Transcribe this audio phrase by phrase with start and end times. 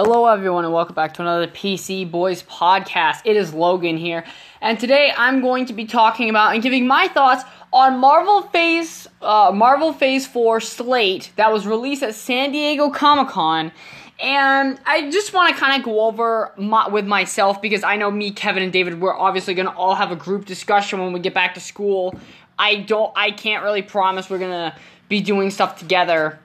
[0.00, 3.20] Hello, everyone, and welcome back to another PC Boys podcast.
[3.24, 4.22] It is Logan here,
[4.60, 9.08] and today I'm going to be talking about and giving my thoughts on Marvel Phase
[9.22, 13.72] uh, Marvel Phase Four slate that was released at San Diego Comic Con.
[14.20, 18.12] And I just want to kind of go over my, with myself because I know
[18.12, 21.18] me, Kevin, and David, we're obviously going to all have a group discussion when we
[21.18, 22.16] get back to school.
[22.56, 24.76] I don't, I can't really promise we're going to
[25.08, 26.38] be doing stuff together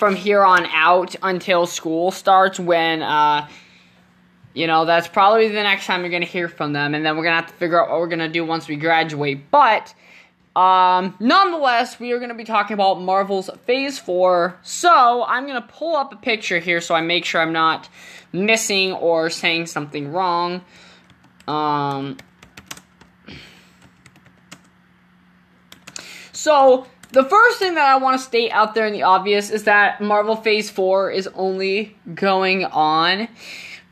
[0.00, 3.46] from here on out until school starts when uh,
[4.54, 6.94] you know that's probably the next time you're gonna hear from them.
[6.94, 9.50] And then we're gonna have to figure out what we're gonna do once we graduate.
[9.52, 9.94] But
[10.56, 15.94] um, nonetheless we are gonna be talking about marvel's phase 4 so i'm gonna pull
[15.94, 17.88] up a picture here so i make sure i'm not
[18.32, 20.62] missing or saying something wrong.
[21.48, 22.16] Um,
[26.32, 29.64] so the first thing that I want to state out there in the obvious is
[29.64, 33.28] that Marvel Phase 4 is only going on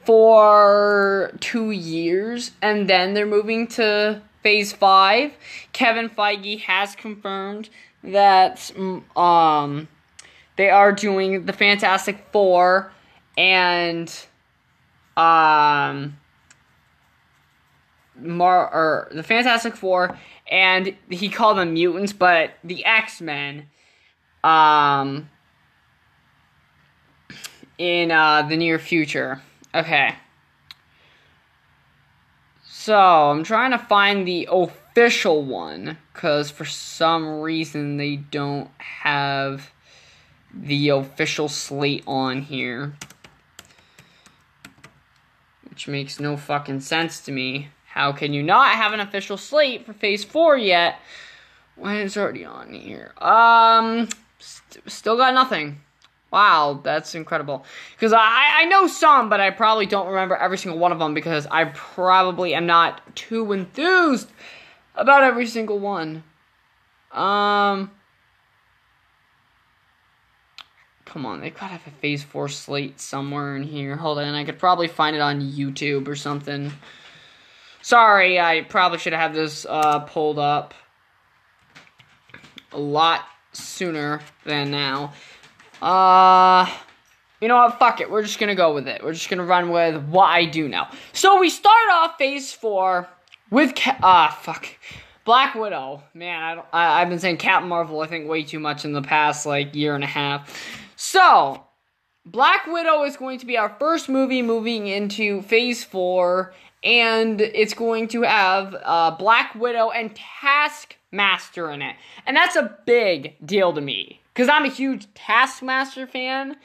[0.04, 5.32] for two years, and then they're moving to Phase 5.
[5.72, 7.68] Kevin Feige has confirmed
[8.02, 8.70] that
[9.16, 9.88] um,
[10.56, 12.92] they are doing the Fantastic Four
[13.36, 14.08] and
[15.16, 16.16] um,
[18.16, 23.66] Mar or the Fantastic Four and he called them mutants, but the X Men,
[24.42, 25.28] um,
[27.78, 29.40] in uh, the near future.
[29.74, 30.14] Okay.
[32.64, 39.70] So I'm trying to find the official one because for some reason they don't have
[40.54, 42.94] the official slate on here.
[45.68, 47.68] Which makes no fucking sense to me.
[47.98, 51.00] How can you not have an official slate for Phase 4 yet
[51.74, 53.12] when it's already on here?
[53.18, 55.80] Um, st- still got nothing.
[56.30, 57.64] Wow, that's incredible.
[57.96, 61.12] Because I, I know some, but I probably don't remember every single one of them
[61.12, 64.30] because I probably am not too enthused
[64.94, 66.22] about every single one.
[67.10, 67.90] Um,
[71.04, 73.96] come on, they gotta have a Phase 4 slate somewhere in here.
[73.96, 76.70] Hold on, I could probably find it on YouTube or something.
[77.88, 80.74] Sorry, I probably should have this uh, pulled up
[82.70, 85.14] a lot sooner than now.
[85.80, 86.70] Uh,
[87.40, 87.78] you know what?
[87.78, 88.10] Fuck it.
[88.10, 89.02] We're just gonna go with it.
[89.02, 90.90] We're just gonna run with what I do now.
[91.14, 93.08] So we start off Phase Four
[93.50, 94.68] with ah uh, fuck.
[95.24, 98.60] Black Widow, man, I don't, I, I've been saying Captain Marvel, I think, way too
[98.60, 100.54] much in the past, like, year and a half.
[100.96, 101.64] So,
[102.26, 106.52] Black Widow is going to be our first movie moving into Phase 4,
[106.82, 111.96] and it's going to have uh, Black Widow and Taskmaster in it.
[112.26, 116.56] And that's a big deal to me because I'm a huge Taskmaster fan.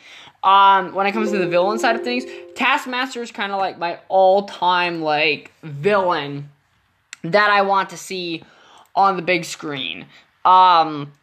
[0.43, 2.25] Um, when it comes to the villain side of things,
[2.55, 6.49] Taskmaster is kind of like my all-time like villain
[7.23, 8.43] that I want to see
[8.95, 10.05] on the big screen.
[10.45, 11.13] Um,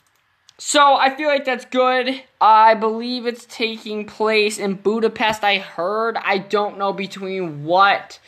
[0.59, 2.23] so I feel like that's good.
[2.41, 5.45] I believe it's taking place in Budapest.
[5.45, 6.17] I heard.
[6.17, 8.19] I don't know between what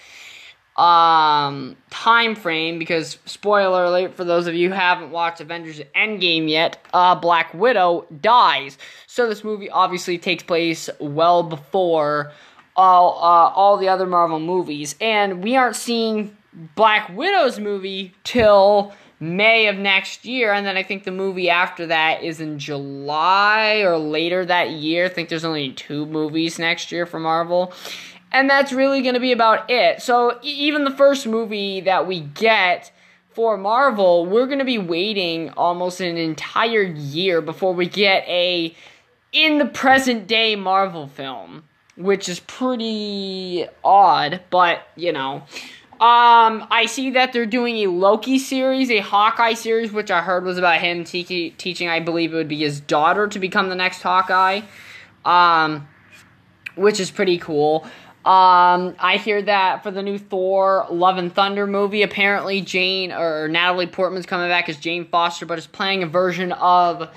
[0.76, 6.48] um time frame because spoiler alert for those of you who haven't watched Avengers Endgame
[6.48, 8.78] yet, uh Black Widow dies.
[9.06, 12.32] So this movie obviously takes place well before
[12.74, 16.36] all uh, all the other Marvel movies and we aren't seeing
[16.74, 21.86] Black Widow's movie till May of next year and then I think the movie after
[21.88, 25.04] that is in July or later that year.
[25.04, 27.74] I think there's only two movies next year for Marvel
[28.32, 30.02] and that's really going to be about it.
[30.02, 32.90] So even the first movie that we get
[33.30, 38.74] for Marvel, we're going to be waiting almost an entire year before we get a
[39.32, 41.64] in the present day Marvel film,
[41.96, 45.42] which is pretty odd, but you know.
[45.92, 50.42] Um, I see that they're doing a Loki series, a Hawkeye series, which I heard
[50.42, 53.76] was about him te- teaching, I believe it would be his daughter to become the
[53.76, 54.62] next Hawkeye.
[55.24, 55.86] Um,
[56.74, 57.86] which is pretty cool.
[58.24, 63.48] Um, I hear that for the new Thor Love and Thunder movie, apparently Jane or
[63.48, 67.10] Natalie Portman's coming back as Jane Foster, but is playing a version of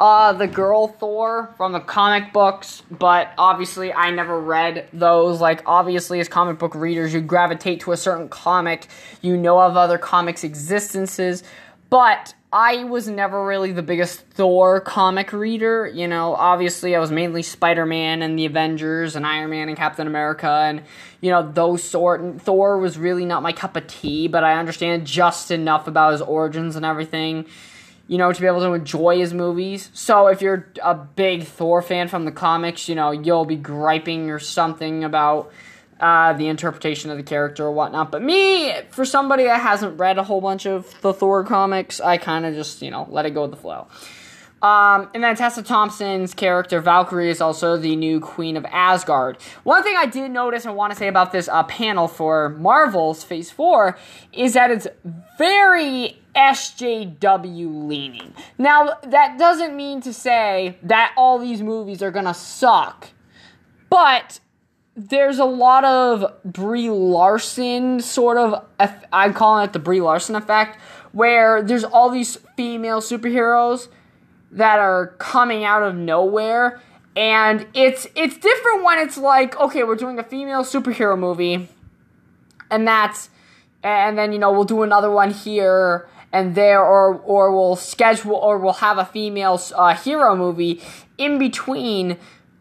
[0.00, 2.84] uh, the girl Thor from the comic books.
[2.92, 5.40] But obviously, I never read those.
[5.40, 8.86] Like, obviously, as comic book readers, you gravitate to a certain comic,
[9.20, 11.42] you know of other comics' existences.
[11.92, 15.86] But I was never really the biggest Thor comic reader.
[15.86, 19.76] You know, obviously I was mainly Spider Man and the Avengers and Iron Man and
[19.76, 20.84] Captain America and
[21.20, 22.22] you know those sort.
[22.22, 26.12] And Thor was really not my cup of tea, but I understand just enough about
[26.12, 27.44] his origins and everything.
[28.08, 29.90] you know, to be able to enjoy his movies.
[29.94, 34.30] So if you're a big Thor fan from the comics, you know, you'll be griping
[34.30, 35.52] or something about
[36.02, 38.10] uh, the interpretation of the character or whatnot.
[38.10, 42.16] But me, for somebody that hasn't read a whole bunch of the Thor comics, I
[42.18, 43.86] kind of just, you know, let it go with the flow.
[44.62, 49.38] Um, and then Tessa Thompson's character, Valkyrie, is also the new Queen of Asgard.
[49.62, 53.22] One thing I did notice and want to say about this uh, panel for Marvel's
[53.22, 53.96] Phase 4
[54.32, 54.88] is that it's
[55.38, 58.34] very SJW leaning.
[58.58, 63.08] Now, that doesn't mean to say that all these movies are going to suck,
[63.88, 64.40] but
[64.94, 68.64] there's a lot of Brie Larson sort of,
[69.12, 70.78] I'm calling it the Brie Larson effect,
[71.12, 73.88] where there's all these female superheroes
[74.50, 76.80] that are coming out of nowhere
[77.16, 81.68] and it's it's different when it's like okay we're doing a female superhero movie
[82.70, 83.28] and that's
[83.82, 88.34] and then you know we'll do another one here and there or or we'll schedule
[88.34, 90.80] or we'll have a female uh, hero movie
[91.18, 92.16] in between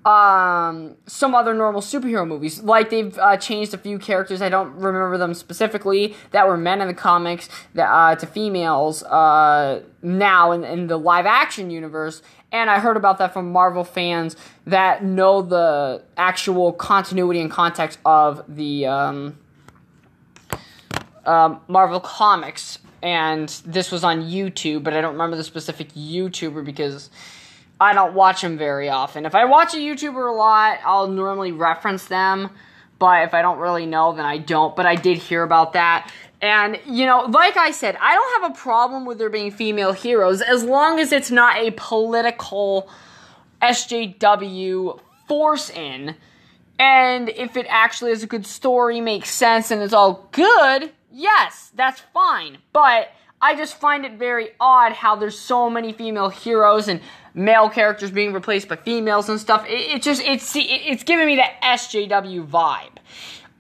[0.06, 2.62] um, some other normal superhero movies.
[2.62, 4.42] Like they've uh, changed a few characters.
[4.42, 9.04] I don't remember them specifically that were men in the comics that uh, to females
[9.04, 12.22] uh, now in, in the live action universe.
[12.52, 18.00] And I heard about that from Marvel fans that know the actual continuity and context
[18.04, 19.38] of the um,
[21.26, 22.80] um, Marvel comics.
[23.04, 27.10] And this was on YouTube, but I don't remember the specific YouTuber because
[27.82, 29.26] I don't watch them very often.
[29.26, 32.52] If I watch a YouTuber a lot, I'll normally reference them.
[33.00, 34.76] But if I don't really know, then I don't.
[34.76, 36.12] But I did hear about that.
[36.44, 39.94] And, you know, like I said, I don't have a problem with there being female
[39.94, 42.88] heroes as long as it's not a political
[43.64, 46.16] SJW force in.
[46.78, 51.72] And if it actually is a good story, makes sense, and it's all good, yes,
[51.76, 52.60] that's fine.
[52.74, 57.02] But I just find it very odd how there's so many female heroes and
[57.34, 59.66] male characters being replaced by females and stuff.
[59.68, 62.98] It, it just it's it's giving me that SJW vibe.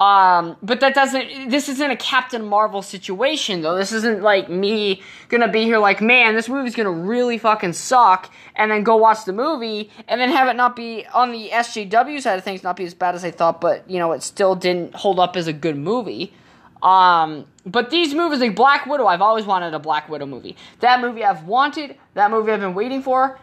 [0.01, 1.49] Um, but that doesn't.
[1.49, 3.75] This isn't a Captain Marvel situation though.
[3.75, 8.31] This isn't like me gonna be here like, man, this movie's gonna really fucking suck,
[8.55, 12.19] and then go watch the movie, and then have it not be on the SJW
[12.19, 14.55] side of things, not be as bad as I thought, but you know, it still
[14.55, 16.33] didn't hold up as a good movie.
[16.81, 20.57] Um, but these movies, like Black Widow, I've always wanted a Black Widow movie.
[20.79, 21.97] That movie I've wanted.
[22.15, 23.39] That movie I've been waiting for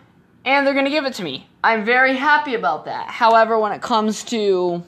[0.48, 1.46] and they're to give it to me.
[1.62, 3.08] I'm very happy about that.
[3.08, 4.82] However, when it comes to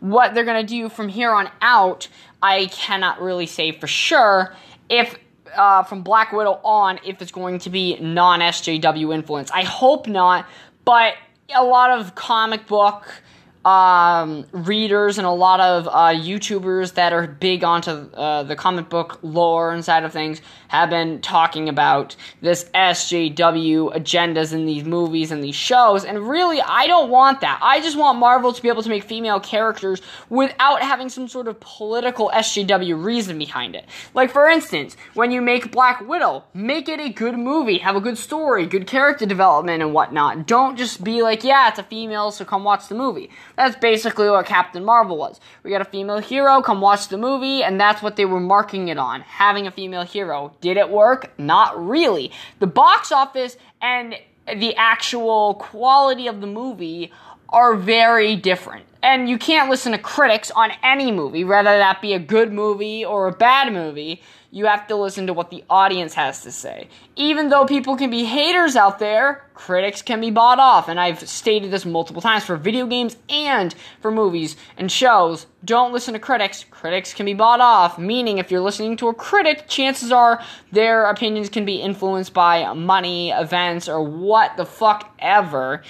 [0.00, 2.08] what they're to do from here on out,
[2.42, 4.54] I cannot really say for sure
[4.88, 5.18] if
[5.54, 9.50] uh, from Black Widow on if it's going to be non SJW influence.
[9.50, 10.46] I hope not,
[10.84, 11.14] but
[11.54, 13.22] a lot of comic book
[13.64, 18.88] um, readers and a lot of uh, YouTubers that are big onto uh, the comic
[18.88, 20.42] book lore and side of things
[20.74, 26.04] have been talking about this SJW agendas in these movies and these shows.
[26.04, 27.58] And really, I don't want that.
[27.62, 31.48] I just want Marvel to be able to make female characters without having some sort
[31.48, 33.86] of political SJW reason behind it.
[34.14, 38.00] Like, for instance, when you make Black Widow, make it a good movie, have a
[38.00, 40.46] good story, good character development, and whatnot.
[40.46, 43.30] Don't just be like, yeah, it's a female, so come watch the movie.
[43.56, 45.40] That's basically what Captain Marvel was.
[45.62, 48.88] We got a female hero, come watch the movie, and that's what they were marking
[48.88, 50.52] it on, having a female hero.
[50.64, 51.30] Did it work?
[51.36, 52.32] Not really.
[52.58, 54.14] The box office and
[54.46, 57.12] the actual quality of the movie
[57.50, 58.86] are very different.
[59.02, 63.04] And you can't listen to critics on any movie, whether that be a good movie
[63.04, 64.22] or a bad movie.
[64.54, 66.86] You have to listen to what the audience has to say.
[67.16, 70.88] Even though people can be haters out there, critics can be bought off.
[70.88, 75.46] And I've stated this multiple times for video games and for movies and shows.
[75.64, 76.64] Don't listen to critics.
[76.70, 77.98] Critics can be bought off.
[77.98, 82.72] Meaning, if you're listening to a critic, chances are their opinions can be influenced by
[82.74, 85.82] money, events, or what the fuck ever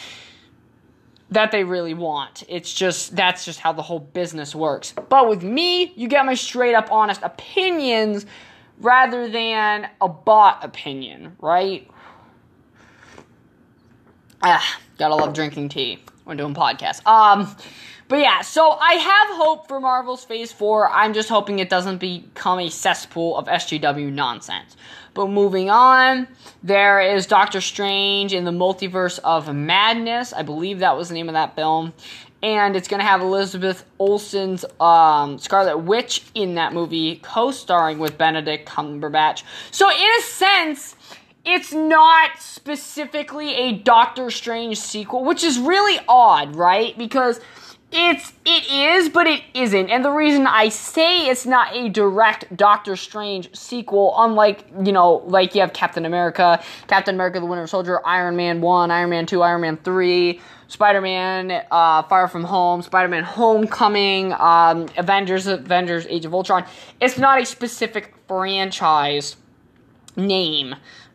[1.31, 2.45] that they really want.
[2.49, 4.95] It's just that's just how the whole business works.
[5.11, 8.25] But with me, you get my straight up honest opinions
[8.79, 11.89] rather than a bought opinion, right?
[14.43, 17.07] Ah, gotta love drinking tea when doing podcasts.
[17.07, 17.55] Um,
[18.09, 20.91] but yeah, so I have hope for Marvel's Phase 4.
[20.91, 24.77] I'm just hoping it doesn't become a cesspool of SJW nonsense.
[25.15, 26.29] But moving on,
[26.63, 30.33] there is Doctor Strange in the Multiverse of Madness.
[30.33, 31.95] I believe that was the name of that film
[32.45, 37.99] and it's going to have Elizabeth Olsen's um, Scarlet Witch in that movie, co starring
[37.99, 39.45] with Benedict Cumberbatch.
[39.71, 40.95] So, in a sense,
[41.47, 46.97] it's not specifically a Doctor Strange sequel, which is really odd, right?
[46.99, 47.41] Because
[47.91, 49.89] it's it is, but it isn't.
[49.89, 55.23] And the reason I say it's not a direct Doctor Strange sequel, unlike, you know,
[55.27, 59.25] like you have Captain America, Captain America the Winter Soldier, Iron Man 1, Iron Man
[59.25, 60.41] 2, Iron Man 3,
[60.75, 66.65] Spider-Man, uh, Far From Home, Spider-Man: Homecoming, um, Avengers, Avengers: Age of Ultron.
[67.01, 69.37] It's not a specific franchise
[70.17, 70.75] name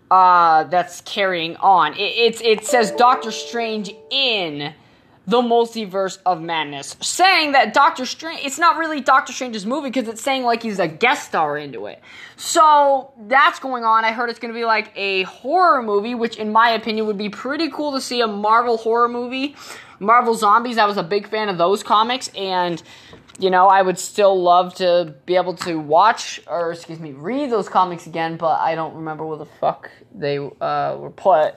[0.09, 1.93] uh, that's carrying on.
[1.95, 4.73] It, it's it says Doctor Strange in
[5.29, 10.07] the multiverse of madness, saying that Doctor Strange, it's not really Doctor Strange's movie because
[10.07, 12.01] it's saying like he's a guest star into it.
[12.35, 14.05] So that's going on.
[14.05, 17.17] I heard it's going to be like a horror movie, which in my opinion would
[17.17, 19.55] be pretty cool to see a Marvel horror movie.
[19.99, 22.81] Marvel Zombies, I was a big fan of those comics, and
[23.37, 27.51] you know, I would still love to be able to watch or excuse me, read
[27.51, 31.55] those comics again, but I don't remember where the fuck they uh, were put,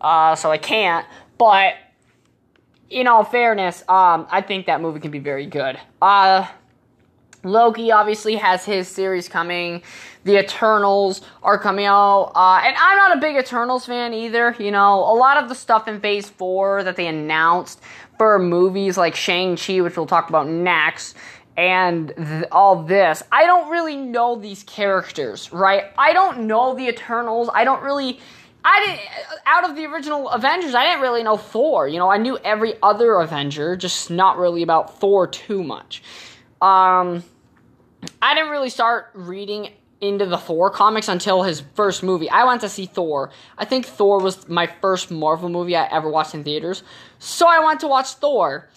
[0.00, 1.06] uh, so I can't.
[1.38, 1.74] But
[2.90, 5.78] in all fairness, um, I think that movie can be very good.
[6.00, 6.46] Uh,
[7.42, 9.82] Loki obviously has his series coming.
[10.24, 12.32] The Eternals are coming out.
[12.34, 14.56] Uh, and I'm not a big Eternals fan either.
[14.58, 17.80] You know, a lot of the stuff in Phase 4 that they announced
[18.18, 21.14] for movies like Shang-Chi, which we'll talk about next,
[21.56, 25.84] and th- all this, I don't really know these characters, right?
[25.96, 27.48] I don't know the Eternals.
[27.52, 28.20] I don't really
[28.66, 29.00] I didn't
[29.46, 31.86] out of the original Avengers, I didn't really know Thor.
[31.86, 36.02] You know, I knew every other Avenger, just not really about Thor too much.
[36.60, 37.22] Um,
[38.20, 39.68] I didn't really start reading
[40.00, 42.28] into the Thor comics until his first movie.
[42.28, 43.30] I went to see Thor.
[43.56, 46.82] I think Thor was my first Marvel movie I ever watched in theaters.
[47.20, 48.68] So I went to watch Thor.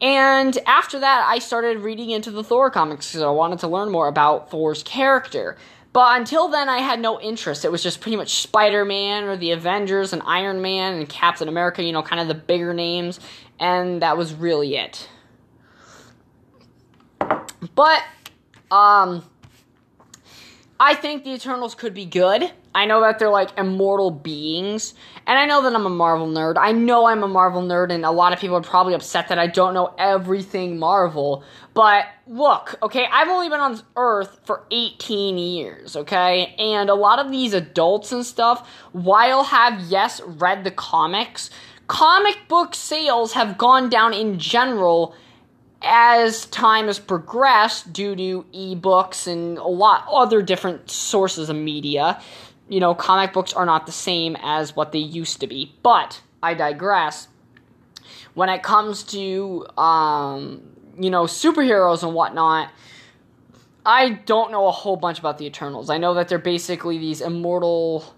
[0.00, 3.90] And after that, I started reading into the Thor comics because I wanted to learn
[3.90, 5.56] more about Thor's character.
[5.98, 7.64] But until then, I had no interest.
[7.64, 11.48] It was just pretty much Spider Man or the Avengers and Iron Man and Captain
[11.48, 13.18] America, you know, kind of the bigger names.
[13.58, 15.08] And that was really it.
[17.74, 18.04] But,
[18.70, 19.24] um,
[20.78, 22.48] I think the Eternals could be good.
[22.78, 24.94] I know that they're like immortal beings,
[25.26, 26.54] and I know that I'm a Marvel nerd.
[26.56, 29.38] I know I'm a Marvel nerd, and a lot of people are probably upset that
[29.38, 31.42] I don't know everything Marvel.
[31.74, 36.54] But look, okay, I've only been on Earth for 18 years, okay?
[36.56, 41.50] And a lot of these adults and stuff, while have, yes, read the comics,
[41.88, 45.16] comic book sales have gone down in general
[45.82, 52.20] as time has progressed due to ebooks and a lot other different sources of media
[52.68, 55.74] you know comic books are not the same as what they used to be.
[55.82, 57.28] But i digress.
[58.34, 60.62] When it comes to um,
[60.98, 62.70] you know superheroes and whatnot
[63.86, 65.90] i don't know a whole bunch about the eternals.
[65.90, 68.14] I know that they're basically these immortal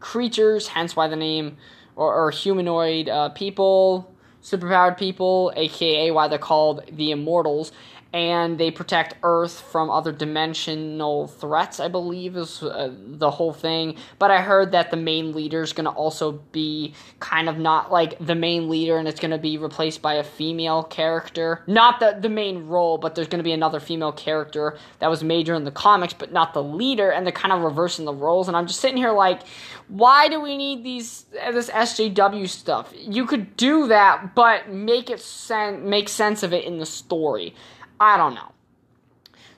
[0.00, 1.56] creatures hence why the name
[1.96, 7.72] or, or humanoid uh, people superpowered people, aka why they're called the Immortals,
[8.12, 13.96] and they protect Earth from other dimensional threats, I believe, is uh, the whole thing.
[14.18, 17.92] But I heard that the main leader is going to also be kind of not
[17.92, 21.62] like the main leader, and it's going to be replaced by a female character.
[21.68, 25.22] Not the, the main role, but there's going to be another female character that was
[25.22, 28.48] major in the comics, but not the leader, and they're kind of reversing the roles.
[28.48, 29.42] And I'm just sitting here like,
[29.86, 32.92] why do we need these this SJW stuff?
[32.96, 37.54] You could do that, but make it sen- make sense of it in the story.
[38.00, 38.52] I don't know.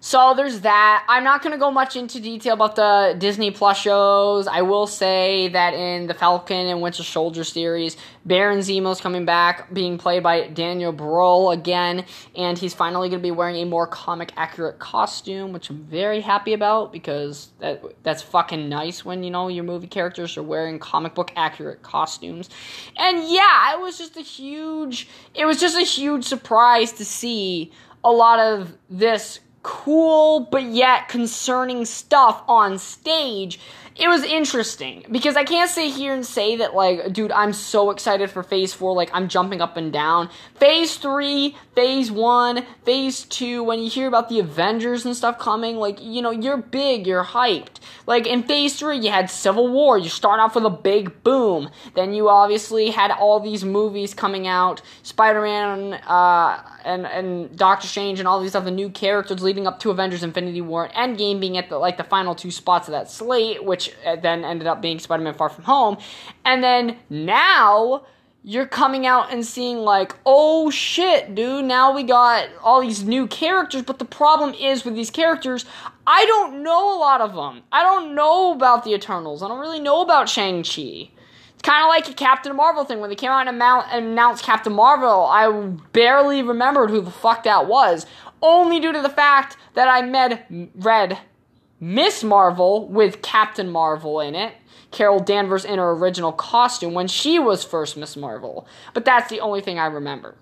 [0.05, 1.05] So there's that.
[1.09, 4.49] I'm not going to go much into detail about the Disney Plus shows.
[4.49, 9.73] I will say that in the Falcon and Winter Soldier series, Baron Zemo's coming back,
[9.73, 13.87] being played by Daniel Brühl again, and he's finally going to be wearing a more
[13.87, 19.31] comic accurate costume, which I'm very happy about because that that's fucking nice when you
[19.31, 22.51] know your movie characters are wearing comic book accurate costumes.
[22.97, 27.71] And yeah, it was just a huge it was just a huge surprise to see
[28.05, 33.61] a lot of this cool but yet concerning stuff on stage
[33.95, 37.91] it was interesting because I can't sit here and say that like, dude, I'm so
[37.91, 38.95] excited for Phase Four.
[38.95, 40.31] Like, I'm jumping up and down.
[40.55, 43.63] Phase Three, Phase One, Phase Two.
[43.63, 47.25] When you hear about the Avengers and stuff coming, like, you know, you're big, you're
[47.25, 47.81] hyped.
[48.07, 49.99] Like in Phase Three, you had Civil War.
[49.99, 51.69] You start off with a big boom.
[51.95, 58.19] Then you obviously had all these movies coming out, Spider-Man, uh, and and Doctor Strange,
[58.19, 61.57] and all these other new characters leading up to Avengers: Infinity War and Endgame being
[61.57, 64.81] at the like the final two spots of that slate, which uh, then ended up
[64.83, 65.99] being Spider Man Far From Home.
[66.45, 68.07] And then now
[68.45, 73.27] you're coming out and seeing, like, oh shit, dude, now we got all these new
[73.27, 73.83] characters.
[73.83, 75.65] But the problem is with these characters,
[76.07, 77.63] I don't know a lot of them.
[77.71, 79.43] I don't know about the Eternals.
[79.43, 81.11] I don't really know about Shang-Chi
[81.63, 83.63] kind of like a Captain Marvel thing when they came out and
[84.05, 85.27] announced Captain Marvel.
[85.27, 85.49] I
[85.93, 88.07] barely remembered who the fuck that was,
[88.43, 91.19] only due to the fact that I met read
[91.81, 94.55] Miss Marvel with Captain Marvel in it.
[94.91, 98.67] Carol Danvers in her original costume when she was first Miss Marvel.
[98.93, 100.37] But that's the only thing I remember.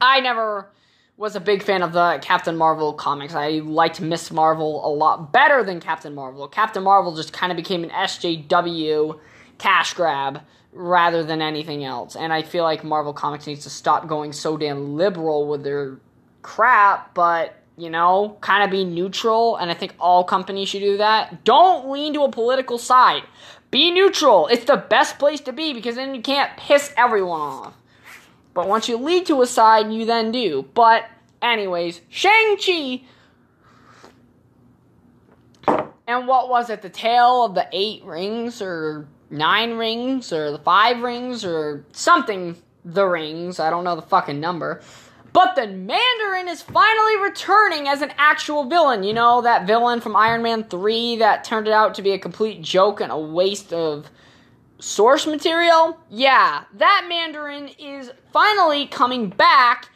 [0.00, 0.70] I never
[1.16, 3.34] was a big fan of the Captain Marvel comics.
[3.34, 6.46] I liked Miss Marvel a lot better than Captain Marvel.
[6.46, 9.18] Captain Marvel just kind of became an SJW
[9.58, 12.16] cash grab rather than anything else.
[12.16, 15.98] And I feel like Marvel Comics needs to stop going so damn liberal with their
[16.42, 20.96] crap, but you know, kind of be neutral, and I think all companies should do
[20.96, 21.44] that.
[21.44, 23.22] Don't lean to a political side.
[23.70, 24.48] Be neutral.
[24.48, 27.74] It's the best place to be because then you can't piss everyone off.
[28.52, 30.66] But once you lead to a side, you then do.
[30.74, 31.04] But,
[31.40, 33.02] anyways, Shang-Chi.
[36.08, 36.82] And what was it?
[36.82, 42.56] The tale of the eight rings, or nine rings, or the five rings, or something.
[42.84, 43.60] The rings.
[43.60, 44.80] I don't know the fucking number.
[45.32, 49.02] But the Mandarin is finally returning as an actual villain.
[49.02, 52.62] You know, that villain from Iron Man 3 that turned out to be a complete
[52.62, 54.10] joke and a waste of
[54.78, 55.98] source material?
[56.08, 59.90] Yeah, that Mandarin is finally coming back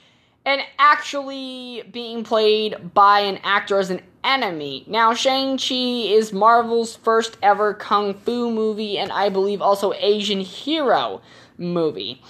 [0.45, 4.85] and actually being played by an actor as an enemy.
[4.87, 5.75] Now, Shang-Chi
[6.12, 11.21] is Marvel's first ever kung fu movie and I believe also Asian hero
[11.59, 12.23] movie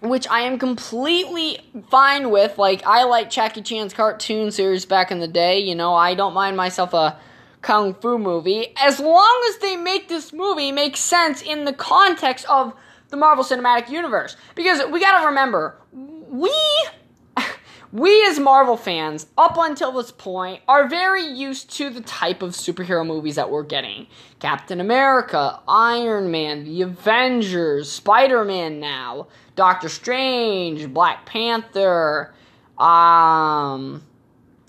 [0.00, 1.58] which I am completely
[1.90, 2.58] fine with.
[2.58, 5.58] Like, I like Jackie Chan's cartoon series back in the day.
[5.58, 7.18] You know, I don't mind myself a
[7.62, 12.44] kung fu movie as long as they make this movie make sense in the context
[12.48, 12.72] of
[13.08, 14.36] the Marvel Cinematic Universe.
[14.54, 16.54] Because we gotta remember, we
[17.92, 22.50] we as Marvel fans, up until this point, are very used to the type of
[22.50, 24.06] superhero movies that we're getting.
[24.40, 32.34] Captain America, Iron Man, The Avengers, Spider Man now, Doctor Strange, Black Panther,
[32.78, 34.02] um,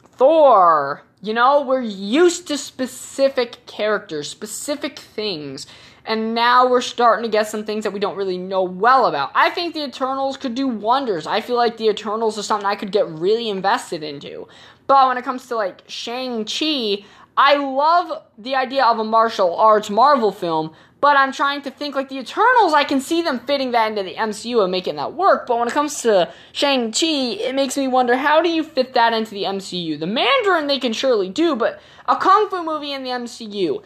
[0.03, 1.03] Thor.
[1.21, 5.65] You know, we're used to specific characters, specific things
[6.07, 9.31] and now we're starting to get some things that we don't really know well about.
[9.35, 11.27] I think the Eternals could do wonders.
[11.27, 14.47] I feel like the Eternals is something I could get really invested into.
[14.87, 17.03] But when it comes to like Shang-Chi,
[17.35, 21.93] I love the idea of a martial arts Marvel film, but I'm trying to think
[21.93, 25.13] like the Eternals, I can see them fitting that into the MCU and making that
[25.13, 25.45] work.
[25.45, 29.11] But when it comes to Shang-Chi, it makes me wonder how do you fit that
[29.11, 29.99] into the MCU?
[29.99, 33.83] The Mandarin they can surely do, but a Kung Fu movie in the MCU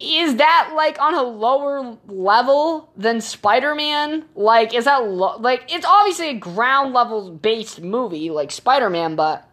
[0.00, 4.26] is that like on a lower level than Spider-Man?
[4.34, 9.48] Like is that lo- like it's obviously a ground level based movie like Spider-Man, but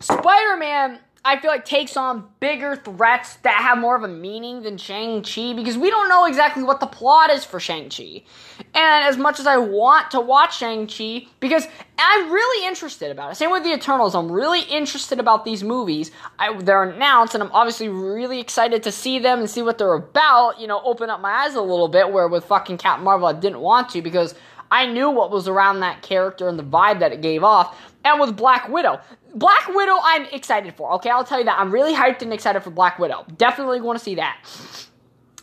[0.00, 4.78] Spider-Man I feel like takes on bigger threats that have more of a meaning than
[4.78, 8.22] Shang-Chi because we don't know exactly what the plot is for Shang-Chi.
[8.58, 11.66] And as much as I want to watch Shang-Chi, because
[11.98, 13.34] I'm really interested about it.
[13.34, 16.12] Same with the Eternals, I'm really interested about these movies.
[16.38, 19.94] I, they're announced, and I'm obviously really excited to see them and see what they're
[19.94, 20.60] about.
[20.60, 23.32] You know, open up my eyes a little bit, where with fucking Captain Marvel I
[23.32, 24.36] didn't want to because
[24.70, 27.94] I knew what was around that character and the vibe that it gave off.
[28.06, 29.00] And with Black Widow,
[29.34, 30.92] Black Widow, I'm excited for.
[30.92, 31.58] Okay, I'll tell you that.
[31.58, 33.26] I'm really hyped and excited for Black Widow.
[33.36, 34.38] Definitely want to see that.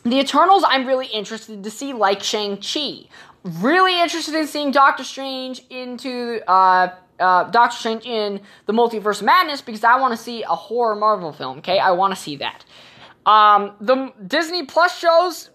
[0.02, 3.08] The Eternals, I'm really interested to see, like Shang-Chi.
[3.44, 9.60] Really interested in seeing Doctor Strange into, uh, uh, Doctor Strange in the Multiverse Madness
[9.60, 11.78] because I want to see a horror Marvel film, okay?
[11.78, 12.64] I want to see that.
[13.26, 15.50] Um, the Disney Plus shows,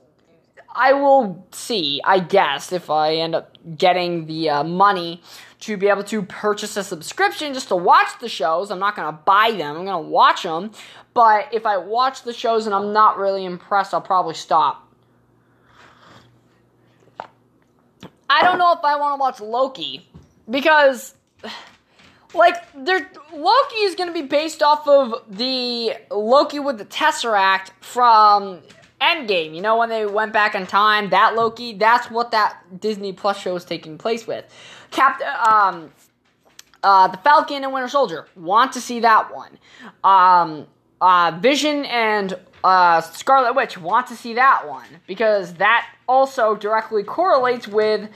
[0.76, 5.24] I will see, I guess, if I end up getting the uh, money
[5.62, 8.72] to be able to purchase a subscription just to watch the shows.
[8.72, 10.72] I'm not going to buy them, I'm going to watch them.
[11.14, 14.86] But if I watch the shows and I'm not really impressed, I'll probably stop.
[18.30, 20.08] I don't know if I want to watch Loki
[20.50, 21.16] because
[22.34, 27.72] like there Loki is going to be based off of the Loki with the Tesseract
[27.82, 28.62] from
[29.02, 29.56] Endgame.
[29.56, 33.40] You know when they went back in time, that Loki, that's what that Disney Plus
[33.40, 34.46] show is taking place with.
[34.92, 35.92] Captain, um,
[36.84, 38.28] uh, the Falcon and Winter Soldier.
[38.36, 39.58] Want to see that one.
[40.04, 40.68] Um,
[41.02, 43.78] uh, Vision and uh, Scarlet Witch.
[43.78, 48.10] Want to see that one because that also directly correlates with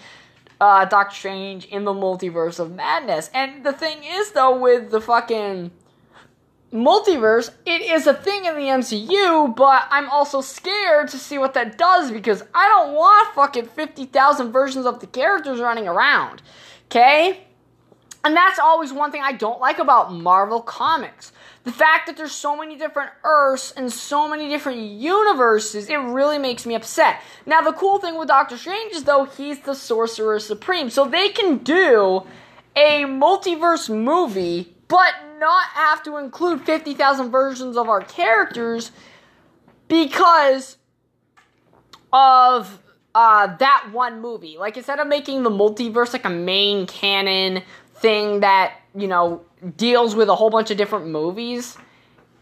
[0.59, 3.29] uh, Doctor Strange in the Multiverse of Madness.
[3.33, 5.71] And the thing is, though, with the fucking
[6.73, 11.53] multiverse, it is a thing in the MCU, but I'm also scared to see what
[11.53, 16.41] that does because I don't want fucking 50,000 versions of the characters running around.
[16.85, 17.45] Okay?
[18.25, 21.31] And that's always one thing I don't like about Marvel Comics.
[21.65, 26.37] the fact that there's so many different Earths and so many different universes, it really
[26.37, 27.21] makes me upset.
[27.45, 30.89] Now, the cool thing with Doctor Strange is, though, he's the Sorcerer Supreme.
[30.89, 32.23] So they can do
[32.75, 38.91] a multiverse movie, but not have to include 50,000 versions of our characters
[39.87, 40.77] because
[42.11, 42.79] of
[43.15, 44.57] uh, that one movie.
[44.57, 47.63] Like, instead of making the multiverse like a main canon
[47.95, 49.41] thing that, you know,
[49.77, 51.77] deals with a whole bunch of different movies,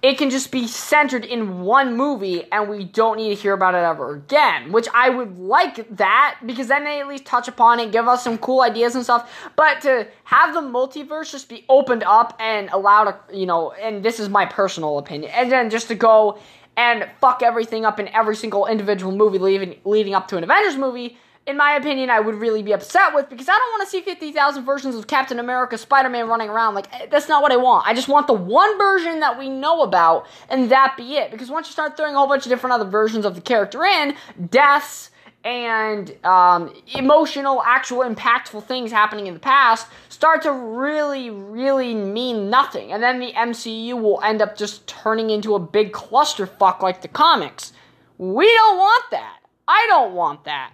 [0.02, 3.76] it can just be centered in one movie and we don't need to hear about
[3.76, 4.72] it ever again.
[4.72, 8.24] Which I would like that because then they at least touch upon it, give us
[8.24, 9.32] some cool ideas and stuff.
[9.56, 14.04] But to have the multiverse just be opened up and allowed, to, you know, and
[14.04, 16.40] this is my personal opinion, and then just to go
[16.78, 20.78] and fuck everything up in every single individual movie leading, leading up to an Avengers
[20.78, 23.90] movie in my opinion, I would really be upset with because I don't want to
[23.90, 26.76] see 50,000 versions of Captain America, Spider Man running around.
[26.76, 27.88] Like, eh, that's not what I want.
[27.88, 31.32] I just want the one version that we know about, and that be it.
[31.32, 33.84] Because once you start throwing a whole bunch of different other versions of the character
[33.84, 34.16] in,
[34.50, 35.10] deaths,
[35.44, 42.52] and um, emotional, actual, impactful things happening in the past start to really, really mean
[42.52, 42.92] nothing.
[42.92, 47.08] And then the MCU will end up just turning into a big clusterfuck like the
[47.08, 47.74] comics.
[48.20, 49.40] We don't want that.
[49.68, 50.74] I don't want that.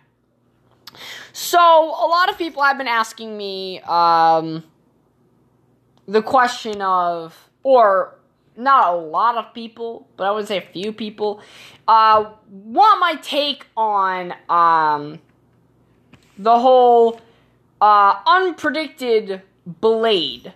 [1.34, 4.64] So, a lot of people have been asking me um,
[6.08, 8.18] the question of, or
[8.56, 11.42] not a lot of people, but I would say a few people,
[11.88, 15.20] uh, want my take on um,
[16.38, 17.22] the whole
[17.82, 20.54] uh, unpredicted Blade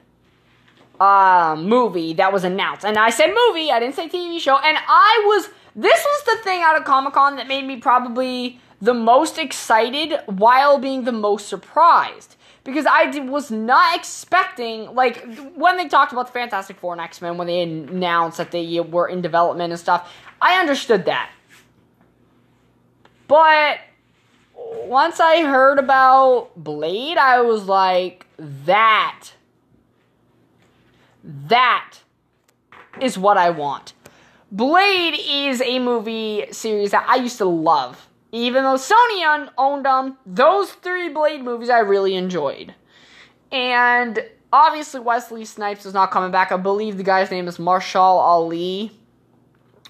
[1.00, 2.86] uh, movie that was announced.
[2.86, 4.58] And I said movie, I didn't say TV show.
[4.58, 8.60] And I was, this was the thing out of Comic Con that made me probably
[8.82, 12.36] the most excited while being the most surprised.
[12.64, 17.02] Because I did, was not expecting, like, when they talked about the Fantastic Four and
[17.02, 21.32] X Men, when they announced that they were in development and stuff, I understood that.
[23.28, 23.80] But
[24.56, 29.32] once I heard about Blade, I was like, that.
[31.24, 32.00] That
[33.00, 33.94] is what I want.
[34.52, 40.18] Blade is a movie series that I used to love even though Sony owned them,
[40.26, 42.74] those three Blade movies I really enjoyed.
[43.52, 46.52] And obviously, Wesley Snipes is not coming back.
[46.52, 48.92] I believe the guy's name is Marshall Ali,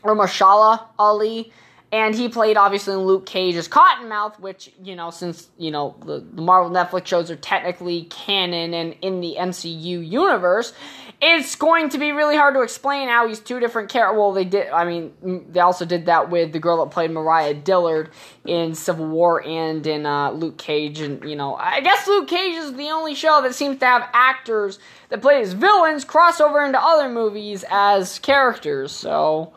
[0.03, 1.51] or Marshala Ali
[1.91, 6.25] and he played obviously in Luke Cage's Cottonmouth, which you know, since you know the,
[6.33, 10.73] the Marvel Netflix shows are technically canon and in the MCU universe,
[11.21, 14.17] it's going to be really hard to explain how he's two different characters.
[14.17, 14.69] Well, they did.
[14.69, 18.09] I mean, they also did that with the girl that played Mariah Dillard
[18.45, 22.55] in Civil War and in uh, Luke Cage, and you know, I guess Luke Cage
[22.55, 26.63] is the only show that seems to have actors that play as villains cross over
[26.63, 28.93] into other movies as characters.
[28.93, 29.53] So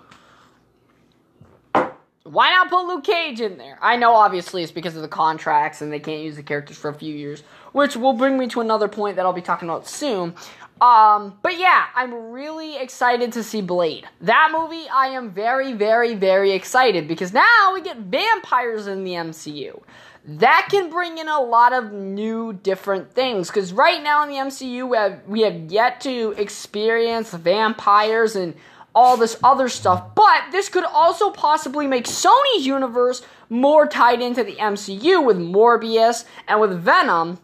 [2.25, 3.79] why not put Luke Cage in there?
[3.83, 6.89] I know obviously it's because of the contracts and they can't use the characters for
[6.89, 9.87] a few years, which will bring me to another point that I'll be talking about
[9.87, 10.35] soon.
[10.81, 14.09] Um, but yeah, I'm really excited to see Blade.
[14.23, 19.13] That movie, I am very, very, very excited because now we get vampires in the
[19.13, 19.83] MCU.
[20.27, 23.49] That can bring in a lot of new, different things.
[23.49, 28.55] Because right now in the MCU, we have, we have yet to experience vampires and
[28.95, 30.15] all this other stuff.
[30.15, 36.25] But this could also possibly make Sony's universe more tied into the MCU with Morbius
[36.47, 37.39] and with Venom.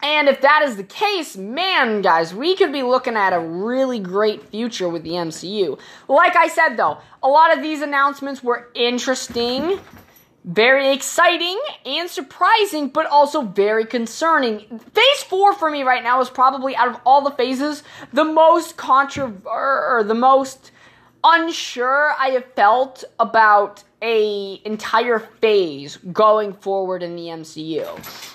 [0.00, 3.98] And if that is the case, man, guys, we could be looking at a really
[3.98, 5.78] great future with the MCU.
[6.06, 9.80] Like I said, though, a lot of these announcements were interesting,
[10.44, 14.60] very exciting, and surprising, but also very concerning.
[14.78, 18.76] Phase 4 for me right now is probably, out of all the phases, the most
[18.76, 20.70] controversial, the most
[21.24, 27.86] unsure I have felt about a entire phase going forward in the MCU.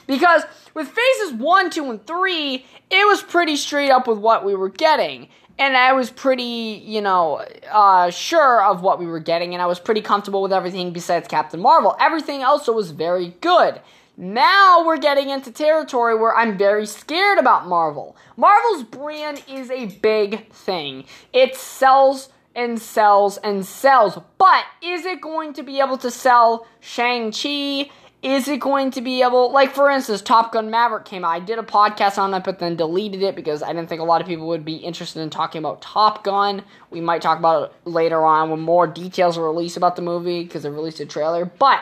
[0.07, 0.43] Because
[0.73, 4.69] with phases 1, 2 and 3, it was pretty straight up with what we were
[4.69, 5.29] getting.
[5.59, 9.67] And I was pretty, you know, uh, sure of what we were getting, and I
[9.67, 11.95] was pretty comfortable with everything besides Captain Marvel.
[11.99, 13.79] Everything else was very good.
[14.17, 18.15] Now we're getting into territory where I'm very scared about Marvel.
[18.35, 21.05] Marvel's brand is a big thing.
[21.33, 24.19] It sells and sells and sells.
[24.37, 27.89] But is it going to be able to sell Shang-Chi?
[28.21, 31.31] Is it going to be able, like for instance, Top Gun Maverick came out.
[31.31, 34.05] I did a podcast on it, but then deleted it because I didn't think a
[34.05, 36.63] lot of people would be interested in talking about Top Gun.
[36.89, 40.43] We might talk about it later on when more details are released about the movie
[40.43, 41.43] because they released a trailer.
[41.43, 41.81] But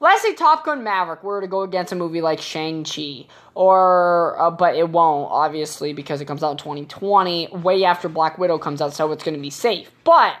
[0.00, 4.50] let's say Top Gun Maverick were to go against a movie like Shang-Chi, or, uh,
[4.50, 8.80] but it won't, obviously, because it comes out in 2020, way after Black Widow comes
[8.80, 9.90] out, so it's going to be safe.
[10.04, 10.36] But,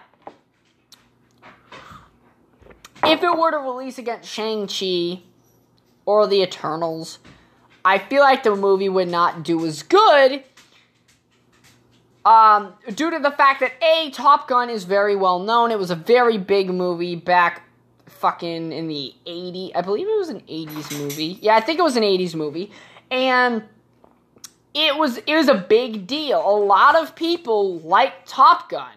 [3.04, 5.22] if it were to release against Shang-Chi
[6.04, 7.18] or the Eternals,
[7.84, 10.42] I feel like the movie would not do as good
[12.26, 15.70] um, due to the fact that A, Top Gun is very well known.
[15.70, 17.62] It was a very big movie back
[18.06, 19.72] fucking in the 80s.
[19.74, 21.38] I believe it was an 80s movie.
[21.40, 22.70] Yeah, I think it was an 80s movie.
[23.10, 23.64] And
[24.74, 26.40] it was it was a big deal.
[26.40, 28.92] A lot of people like Top Gun.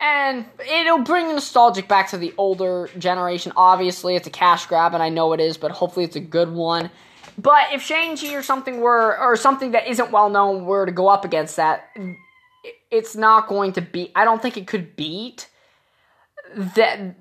[0.00, 3.52] And it'll bring nostalgic back to the older generation.
[3.54, 6.50] Obviously, it's a cash grab, and I know it is, but hopefully it's a good
[6.50, 6.90] one.
[7.36, 11.08] But if Shang-Chi or something were, or something that isn't well known were to go
[11.08, 11.90] up against that,
[12.90, 14.10] it's not going to be.
[14.14, 15.50] I don't think it could beat
[16.56, 17.14] that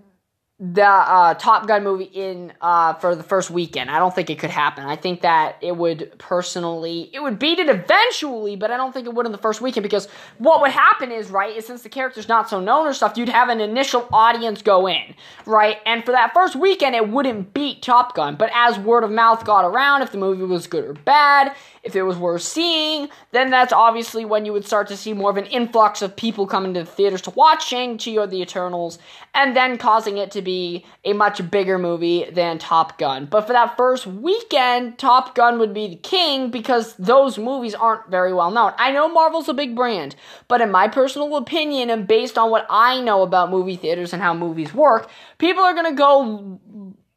[0.61, 3.89] the uh, Top Gun movie in uh, for the first weekend.
[3.89, 4.83] I don't think it could happen.
[4.83, 9.07] I think that it would personally it would beat it eventually, but I don't think
[9.07, 11.89] it would in the first weekend because what would happen is right is since the
[11.89, 16.03] character's not so known or stuff, you'd have an initial audience go in right, and
[16.03, 18.35] for that first weekend it wouldn't beat Top Gun.
[18.35, 21.95] But as word of mouth got around, if the movie was good or bad, if
[21.95, 25.37] it was worth seeing, then that's obviously when you would start to see more of
[25.37, 28.99] an influx of people coming to the theaters to watch Shang-Chi or the Eternals,
[29.33, 33.25] and then causing it to be a much bigger movie than Top Gun.
[33.25, 38.09] But for that first weekend, Top Gun would be the king because those movies aren't
[38.09, 38.73] very well known.
[38.77, 40.15] I know Marvel's a big brand,
[40.47, 44.21] but in my personal opinion and based on what I know about movie theaters and
[44.21, 46.59] how movies work, people are going to go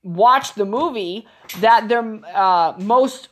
[0.03, 1.27] watch the movie
[1.61, 3.29] that they're uh, most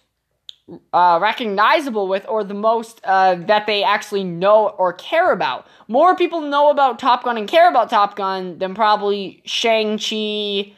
[0.92, 5.66] uh, recognizable with or the most uh, that they actually know or care about.
[5.88, 10.74] More people know about Top Gun and care about Top Gun than probably Shang-Chi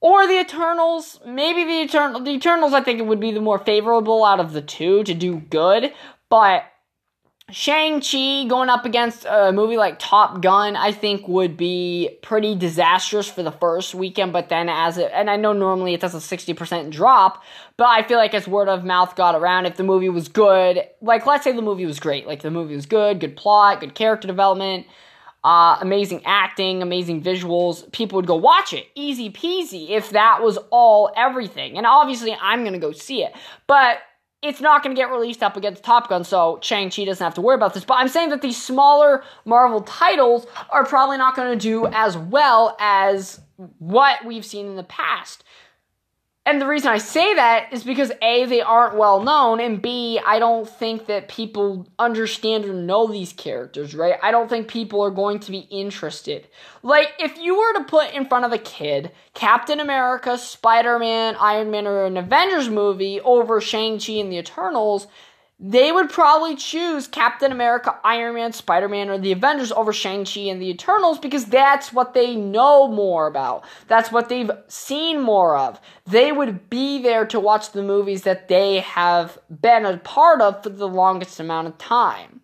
[0.00, 1.20] or the Eternals.
[1.26, 4.52] Maybe the Eternal the Eternals I think it would be the more favorable out of
[4.52, 5.92] the two to do good,
[6.30, 6.64] but
[7.50, 13.30] Shang-Chi going up against a movie like Top Gun, I think would be pretty disastrous
[13.30, 16.18] for the first weekend, but then as it, and I know normally it does a
[16.18, 17.42] 60% drop,
[17.78, 20.82] but I feel like as word of mouth got around, if the movie was good,
[21.00, 23.94] like let's say the movie was great, like the movie was good, good plot, good
[23.94, 24.86] character development,
[25.42, 28.88] uh, amazing acting, amazing visuals, people would go watch it.
[28.94, 31.78] Easy peasy if that was all everything.
[31.78, 33.32] And obviously I'm gonna go see it.
[33.66, 33.98] But
[34.42, 37.40] it's not going to get released up against Top Gun, so Shang-Chi doesn't have to
[37.40, 37.84] worry about this.
[37.84, 42.16] But I'm saying that these smaller Marvel titles are probably not going to do as
[42.16, 43.40] well as
[43.78, 45.42] what we've seen in the past.
[46.48, 50.18] And the reason I say that is because A, they aren't well known, and B,
[50.26, 54.14] I don't think that people understand or know these characters, right?
[54.22, 56.48] I don't think people are going to be interested.
[56.82, 61.36] Like, if you were to put in front of a kid Captain America, Spider Man,
[61.38, 65.06] Iron Man, or an Avengers movie over Shang-Chi and the Eternals,
[65.60, 70.42] they would probably choose Captain America, Iron Man, Spider Man, or the Avengers over Shang-Chi
[70.42, 73.64] and the Eternals because that's what they know more about.
[73.88, 75.80] That's what they've seen more of.
[76.06, 80.62] They would be there to watch the movies that they have been a part of
[80.62, 82.37] for the longest amount of time.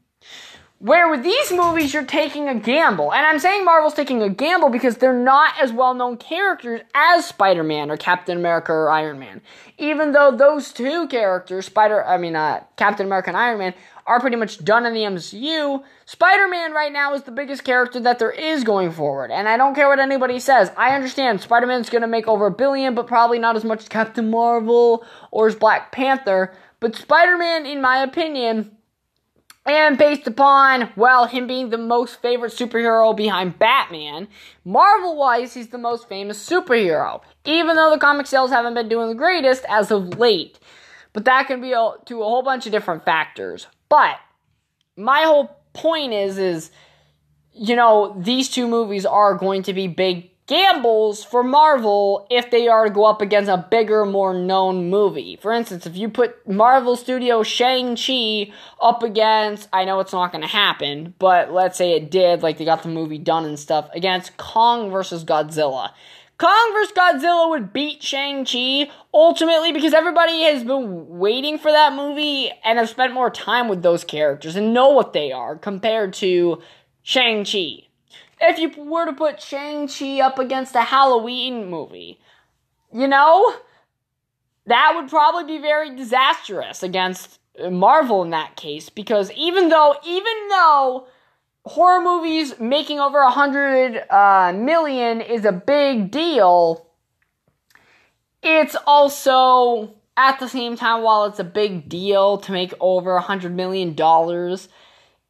[0.80, 3.12] Where with these movies, you're taking a gamble.
[3.12, 7.24] And I'm saying Marvel's taking a gamble because they're not as well known characters as
[7.24, 9.40] Spider Man or Captain America or Iron Man.
[9.78, 13.74] Even though those two characters, Spider, I mean, uh, Captain America and Iron Man,
[14.06, 18.00] are pretty much done in the MCU, Spider Man right now is the biggest character
[18.00, 19.30] that there is going forward.
[19.30, 20.70] And I don't care what anybody says.
[20.76, 23.88] I understand Spider Man's gonna make over a billion, but probably not as much as
[23.88, 26.52] Captain Marvel or as Black Panther.
[26.80, 28.73] But Spider Man, in my opinion,
[29.66, 34.28] and based upon, well, him being the most favorite superhero behind Batman,
[34.64, 37.22] Marvel wise, he's the most famous superhero.
[37.46, 40.58] Even though the comic sales haven't been doing the greatest as of late.
[41.14, 43.66] But that can be a, to a whole bunch of different factors.
[43.88, 44.16] But
[44.96, 46.70] my whole point is, is,
[47.52, 52.68] you know, these two movies are going to be big gambles for Marvel if they
[52.68, 55.36] are to go up against a bigger, more known movie.
[55.40, 60.42] For instance, if you put Marvel Studio Shang-Chi up against, I know it's not going
[60.42, 63.88] to happen, but let's say it did, like they got the movie done and stuff,
[63.94, 65.92] against Kong versus Godzilla.
[66.36, 66.92] Kong vs.
[66.96, 72.88] Godzilla would beat Shang-Chi ultimately because everybody has been waiting for that movie and have
[72.88, 76.60] spent more time with those characters and know what they are compared to
[77.04, 77.86] Shang-Chi
[78.40, 82.20] if you were to put Shang-Chi up against a Halloween movie,
[82.92, 83.54] you know,
[84.66, 87.38] that would probably be very disastrous against
[87.70, 91.06] Marvel in that case because even though even though
[91.64, 96.88] horror movies making over a hundred uh, million is a big deal,
[98.42, 103.20] it's also at the same time while it's a big deal to make over a
[103.20, 104.68] hundred million dollars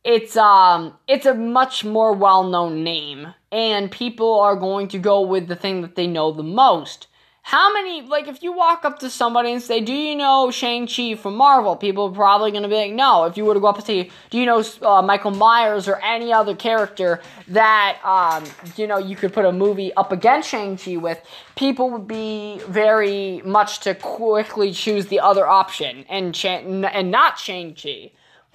[0.05, 5.49] it's um it's a much more well-known name and people are going to go with
[5.49, 7.07] the thing that they know the most.
[7.41, 11.15] How many like if you walk up to somebody and say do you know shang-chi
[11.15, 11.77] from marvel?
[11.77, 13.25] People are probably going to be like no.
[13.25, 15.97] If you were to go up and say do you know uh, michael myers or
[16.03, 18.45] any other character that um,
[18.77, 21.21] you know you could put a movie up against shang-chi with?
[21.57, 28.11] People would be very much to quickly choose the other option and, and not shang-chi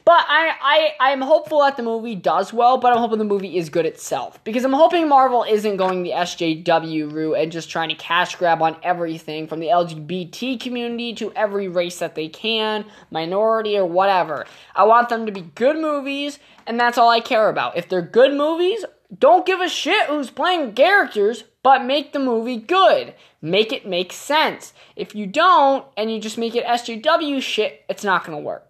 [0.10, 0.56] but I,
[1.00, 3.86] I, I'm hopeful that the movie does well, but I'm hoping the movie is good
[3.86, 4.43] itself.
[4.43, 8.60] Because I'm hoping Marvel isn't going the SJW route and just trying to cash grab
[8.63, 14.48] on everything from the LGBT community to every race that they can, minority or whatever.
[14.76, 17.78] I want them to be good movies, and that's all I care about.
[17.78, 22.58] If they're good movies, don't give a shit who's playing characters, but make the movie
[22.58, 23.13] good.
[23.43, 24.74] Make it make sense.
[24.95, 28.68] If you don't, and you just make it SJW shit, it's not gonna work.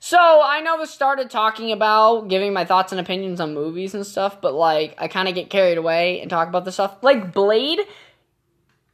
[0.00, 4.06] So I know this started talking about giving my thoughts and opinions on movies and
[4.06, 6.96] stuff, but like I kind of get carried away and talk about the stuff.
[7.02, 7.80] Like Blade,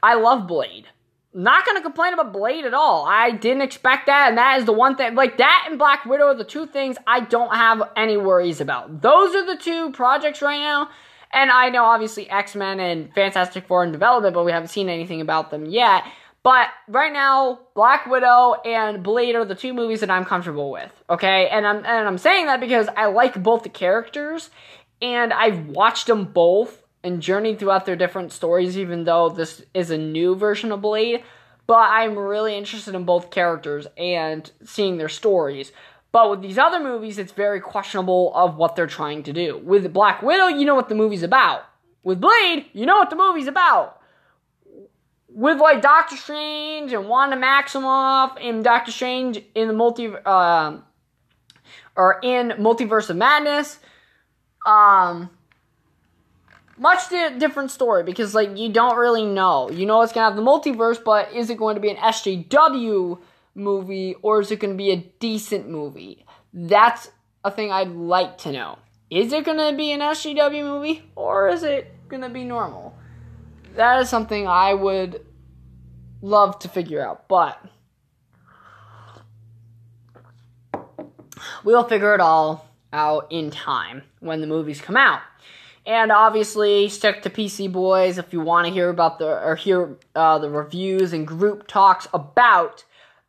[0.03, 0.87] I love Blade.
[1.35, 3.05] Not gonna complain about Blade at all.
[3.07, 5.15] I didn't expect that, and that is the one thing.
[5.15, 9.03] Like that and Black Widow are the two things I don't have any worries about.
[9.03, 10.91] Those are the two projects right now.
[11.33, 14.89] And I know obviously X Men and Fantastic Four in development, but we haven't seen
[14.89, 16.05] anything about them yet.
[16.45, 20.93] But right now, Black Widow and Blade are the two movies that I'm comfortable with.
[21.09, 24.51] Okay, and I'm and I'm saying that because I like both the characters,
[25.01, 28.77] and I've watched them both and journeyed throughout their different stories.
[28.77, 31.25] Even though this is a new version of Blade,
[31.67, 35.73] but I'm really interested in both characters and seeing their stories.
[36.13, 39.57] But with these other movies, it's very questionable of what they're trying to do.
[39.65, 41.65] With Black Widow, you know what the movie's about.
[42.03, 43.99] With Blade, you know what the movie's about
[45.35, 50.79] with like Doctor Strange and Wanda Maximoff and Doctor Strange in the multi uh,
[51.97, 53.79] or in Multiverse of Madness,
[54.65, 55.29] um,
[56.79, 59.69] much di- different story because like you don't really know.
[59.71, 63.19] You know it's gonna have the multiverse, but is it going to be an SJW
[63.57, 66.25] movie or is it going to be a decent movie?
[66.53, 67.11] That's
[67.45, 68.79] a thing I'd like to know.
[69.11, 72.97] Is it going to be an SJW movie or is it going to be normal?
[73.77, 75.25] That is something I would
[76.23, 77.61] love to figure out, but
[81.65, 85.21] we'll figure it all out in time when the movies come out.
[85.87, 89.99] And obviously, stick to PC Boys if you want to hear about the or hear
[90.15, 92.85] uh, the reviews and group talks about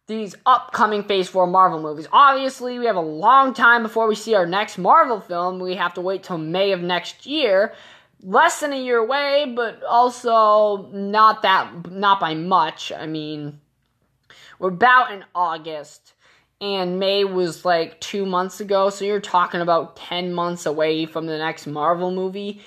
[0.08, 2.08] these upcoming Phase 4 Marvel movies.
[2.14, 5.60] Obviously, we have a long time before we see our next Marvel film.
[5.60, 7.74] We have to wait till May of next year
[8.26, 12.92] less than a year away, but also not that not by much.
[12.92, 13.62] I mean,
[14.60, 16.14] we're about in August,
[16.60, 21.28] and May was like two months ago, so you're talking about ten months away from
[21.28, 22.62] the next Marvel movie.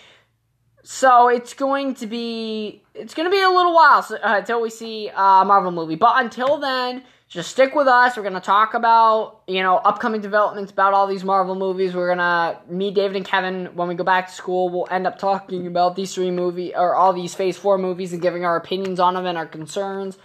[0.85, 4.63] So it's going to be it's going to be a little while so, uh, until
[4.63, 5.97] we see a Marvel movie.
[5.97, 8.17] But until then just stick with us.
[8.17, 11.95] We're gonna talk about you know upcoming developments about all these Marvel movies.
[11.95, 14.71] We're gonna meet David and Kevin when we go back to school.
[14.71, 18.23] We'll end up talking about these three movie or all these Phase Four movies and
[18.23, 20.17] giving our opinions on them and our concerns.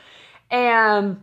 [0.50, 1.22] And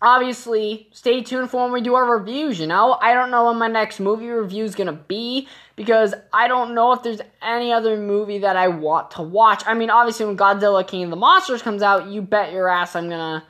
[0.00, 2.60] obviously, stay tuned for when we do our reviews.
[2.60, 6.46] You know, I don't know when my next movie review is gonna be because I
[6.46, 9.64] don't know if there's any other movie that I want to watch.
[9.66, 12.94] I mean, obviously, when Godzilla King of the Monsters comes out, you bet your ass
[12.94, 13.42] I'm gonna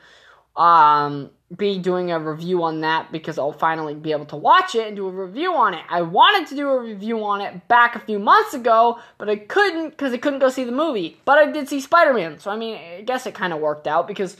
[0.57, 4.88] um, be doing a review on that because I'll finally be able to watch it
[4.88, 5.85] and do a review on it.
[5.88, 9.37] I wanted to do a review on it back a few months ago, but I
[9.37, 11.21] couldn't because I couldn't go see the movie.
[11.25, 13.87] But I did see Spider Man, so I mean, I guess it kind of worked
[13.87, 14.37] out because,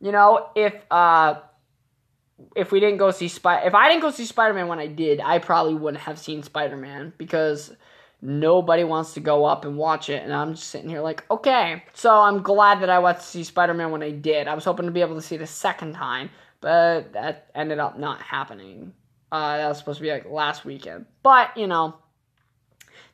[0.00, 1.36] you know, if uh,
[2.54, 4.88] if we didn't go see Spider, if I didn't go see Spider Man when I
[4.88, 7.72] did, I probably wouldn't have seen Spider Man because
[8.24, 11.82] Nobody wants to go up and watch it, and I'm just sitting here like, okay.
[11.92, 14.46] So I'm glad that I went to see Spider Man when I did.
[14.46, 16.30] I was hoping to be able to see it a second time,
[16.60, 18.92] but that ended up not happening.
[19.32, 21.06] Uh, that was supposed to be like last weekend.
[21.24, 21.96] But, you know,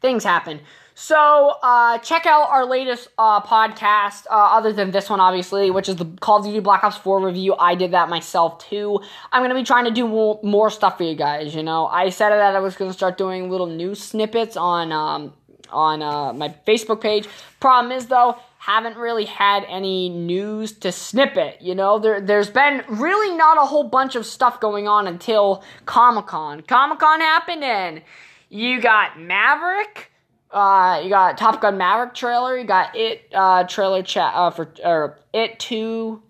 [0.01, 0.61] things happen.
[1.01, 5.89] So uh, check out our latest uh, podcast, uh, other than this one, obviously, which
[5.89, 7.55] is the Call of Duty Black Ops 4 review.
[7.55, 9.01] I did that myself too.
[9.31, 11.55] I'm gonna be trying to do more, more stuff for you guys.
[11.55, 15.35] You know, I said that I was gonna start doing little news snippets on um,
[15.71, 17.29] on uh, my Facebook page.
[17.61, 21.63] Problem is though, haven't really had any news to snippet.
[21.63, 25.63] You know, there there's been really not a whole bunch of stuff going on until
[25.87, 26.63] Comic Con.
[26.63, 28.03] Comic Con happened and
[28.49, 30.11] you got Maverick
[30.51, 32.57] Uh, you got Top Gun Maverick trailer.
[32.57, 36.23] You got it uh, trailer chat uh, for or it two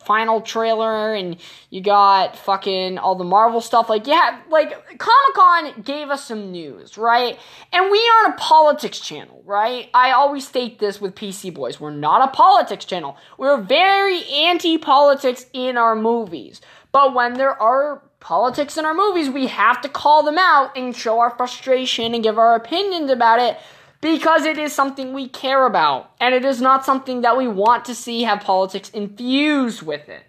[0.00, 1.36] final trailer, and
[1.68, 3.90] you got fucking all the Marvel stuff.
[3.90, 7.38] Like yeah, like Comic Con gave us some news, right?
[7.72, 9.90] And we aren't a politics channel, right?
[9.92, 11.78] I always state this with PC Boys.
[11.78, 13.18] We're not a politics channel.
[13.36, 16.62] We're very anti politics in our movies.
[16.92, 20.96] But when there are politics in our movies, we have to call them out and
[20.96, 23.56] show our frustration and give our opinions about it
[24.00, 27.84] because it is something we care about and it is not something that we want
[27.84, 30.24] to see have politics infused with it.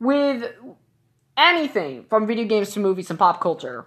[0.00, 0.52] With
[1.36, 3.86] anything from video games to movies and pop culture.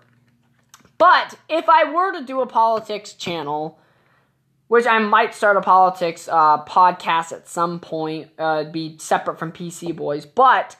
[0.97, 3.77] But if I were to do a politics channel,
[4.69, 9.51] which I might start a politics uh, podcast at some point, uh, be separate from
[9.51, 10.77] PC Boys, but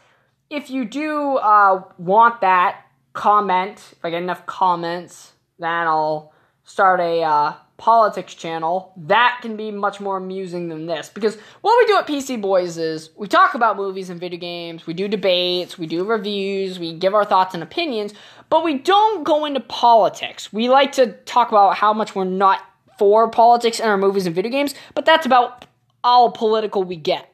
[0.50, 2.82] if you do uh, want that,
[3.14, 3.84] comment.
[3.94, 6.34] If I get enough comments, then I'll
[6.64, 8.94] start a uh, politics channel.
[8.98, 11.10] That can be much more amusing than this.
[11.10, 14.88] Because what we do at PC Boys is we talk about movies and video games,
[14.88, 18.14] we do debates, we do reviews, we give our thoughts and opinions,
[18.50, 20.54] but we don't go into politics.
[20.54, 22.62] We like to talk about how much we're not
[22.98, 25.66] for politics in our movies and video games, but that's about
[26.04, 27.30] all political we get.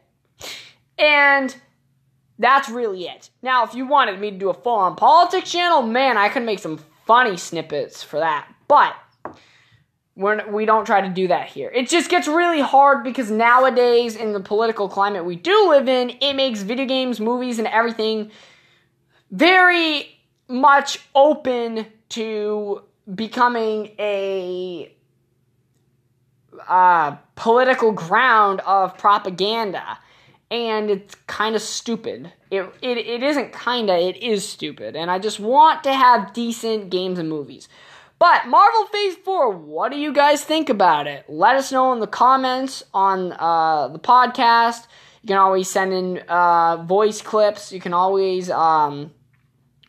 [0.98, 1.56] And
[2.40, 3.30] that's really it.
[3.42, 6.44] Now, if you wanted me to do a full on politics channel, man, I could
[6.44, 8.48] make some funny snippets for that.
[8.68, 8.96] But
[10.16, 11.70] we're, we don't try to do that here.
[11.70, 16.12] It just gets really hard because nowadays, in the political climate we do live in,
[16.22, 18.32] it makes video games, movies, and everything
[19.32, 20.08] very
[20.48, 22.82] much open to
[23.16, 24.94] becoming a
[26.68, 29.98] uh, political ground of propaganda
[30.52, 32.34] and it's kind of stupid.
[32.52, 34.98] It, it, it isn't kinda, it is stupid.
[34.98, 37.70] And I just want to have decent games and movies.
[38.20, 41.26] But Marvel Phase 4, what do you guys think about it?
[41.28, 44.86] Let us know in the comments on uh, the podcast.
[45.24, 47.72] You can always send in uh, voice clips.
[47.72, 49.12] You can always um,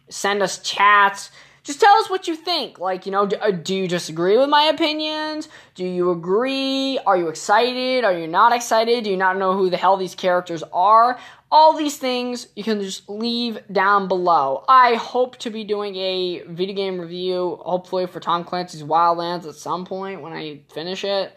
[0.08, 1.30] send us chats
[1.64, 2.78] just tell us what you think.
[2.78, 5.48] Like, you know, do, uh, do, you disagree with my opinions?
[5.74, 6.98] Do you agree?
[7.06, 8.04] Are you excited?
[8.04, 9.04] Are you not excited?
[9.04, 11.18] Do you not know who the hell these characters are?
[11.52, 14.64] All these things you can just leave down below.
[14.68, 19.54] I hope to be doing a video game review, hopefully for Tom Clancy's Wildlands at
[19.54, 21.36] some point when I finish it.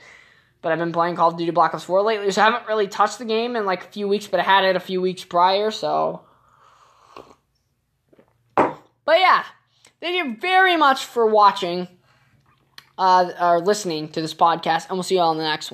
[0.62, 2.88] But I've been playing Call of Duty Black Ops 4 lately, so I haven't really
[2.88, 5.24] touched the game in like a few weeks, but I had it a few weeks
[5.24, 6.22] prior, so.
[8.56, 9.44] But yeah,
[10.06, 11.88] Thank you very much for watching
[12.96, 15.74] uh, or listening to this podcast, and we'll see you all in the next one.